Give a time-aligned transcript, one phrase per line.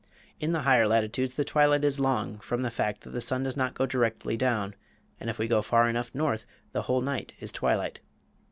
[0.39, 3.55] In the higher latitudes the twilight is long, from the fact that the sun does
[3.55, 4.73] not go directly down,
[5.19, 7.99] and if we go far enough north the whole night is twilight.